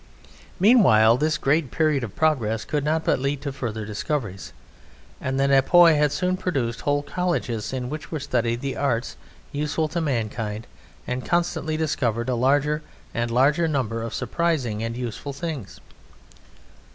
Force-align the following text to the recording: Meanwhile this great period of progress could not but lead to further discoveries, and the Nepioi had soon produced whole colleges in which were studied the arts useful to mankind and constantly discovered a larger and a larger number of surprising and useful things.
Meanwhile 0.59 1.17
this 1.17 1.37
great 1.37 1.69
period 1.69 2.03
of 2.03 2.15
progress 2.15 2.65
could 2.65 2.83
not 2.83 3.03
but 3.05 3.19
lead 3.19 3.39
to 3.43 3.51
further 3.53 3.85
discoveries, 3.85 4.51
and 5.21 5.39
the 5.39 5.47
Nepioi 5.47 5.95
had 5.95 6.11
soon 6.11 6.37
produced 6.37 6.81
whole 6.81 7.03
colleges 7.03 7.71
in 7.71 7.87
which 7.87 8.09
were 8.11 8.19
studied 8.19 8.61
the 8.61 8.75
arts 8.75 9.15
useful 9.51 9.87
to 9.89 10.01
mankind 10.01 10.65
and 11.05 11.23
constantly 11.23 11.77
discovered 11.77 12.29
a 12.29 12.33
larger 12.35 12.81
and 13.13 13.29
a 13.29 13.33
larger 13.35 13.67
number 13.67 14.01
of 14.01 14.15
surprising 14.15 14.81
and 14.81 14.97
useful 14.97 15.33
things. 15.33 15.79